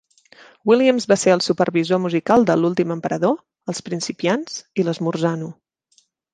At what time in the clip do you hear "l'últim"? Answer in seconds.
2.63-2.95